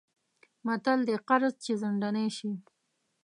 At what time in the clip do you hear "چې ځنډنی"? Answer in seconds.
1.63-2.27